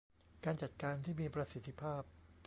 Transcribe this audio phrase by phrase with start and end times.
[0.45, 2.03] การจัดการที่มีประสิทธิภาพ